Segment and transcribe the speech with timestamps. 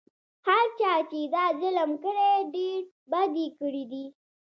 [0.47, 2.79] هر چا چې دا ظلم کړی ډېر
[3.11, 4.05] بد یې کړي دي.